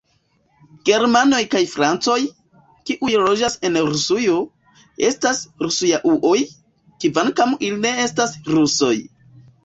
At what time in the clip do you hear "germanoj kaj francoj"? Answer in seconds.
0.89-2.15